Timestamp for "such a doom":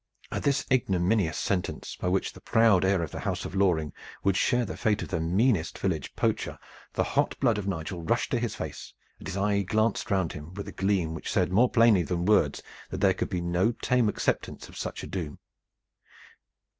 14.75-15.37